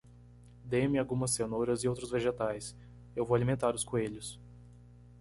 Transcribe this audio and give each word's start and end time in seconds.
Dê-me 0.65 0.97
algumas 0.97 1.29
cenouras 1.29 1.83
e 1.83 1.87
outros 1.87 2.09
vegetais. 2.09 2.75
Eu 3.15 3.23
vou 3.23 3.35
alimentar 3.35 3.75
os 3.75 3.83
coelhos. 3.83 4.39